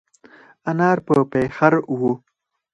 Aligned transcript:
انار 0.69 0.97
په 1.05 1.13
پېخر 1.31 1.73
وه. 1.99 2.13